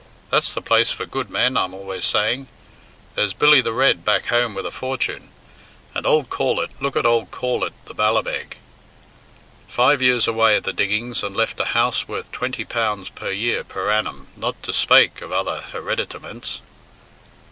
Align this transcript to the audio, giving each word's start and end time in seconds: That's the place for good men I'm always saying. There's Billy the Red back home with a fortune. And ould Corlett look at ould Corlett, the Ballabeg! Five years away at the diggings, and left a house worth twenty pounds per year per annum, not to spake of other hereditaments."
That's 0.31 0.51
the 0.51 0.63
place 0.63 0.89
for 0.89 1.05
good 1.05 1.29
men 1.29 1.55
I'm 1.55 1.75
always 1.75 2.05
saying. 2.05 2.47
There's 3.13 3.33
Billy 3.33 3.61
the 3.61 3.71
Red 3.71 4.03
back 4.03 4.25
home 4.25 4.55
with 4.55 4.65
a 4.65 4.71
fortune. 4.71 5.29
And 5.93 6.07
ould 6.07 6.27
Corlett 6.27 6.71
look 6.81 6.95
at 6.95 7.05
ould 7.05 7.29
Corlett, 7.29 7.73
the 7.85 7.93
Ballabeg! 7.93 8.57
Five 9.67 10.01
years 10.01 10.27
away 10.27 10.55
at 10.55 10.63
the 10.63 10.73
diggings, 10.73 11.21
and 11.21 11.37
left 11.37 11.59
a 11.59 11.65
house 11.77 12.07
worth 12.07 12.31
twenty 12.31 12.65
pounds 12.65 13.09
per 13.09 13.29
year 13.29 13.63
per 13.63 13.91
annum, 13.91 14.25
not 14.35 14.63
to 14.63 14.73
spake 14.73 15.21
of 15.21 15.31
other 15.31 15.61
hereditaments." 15.71 16.61